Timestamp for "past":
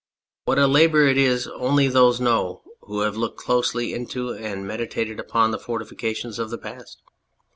6.57-7.03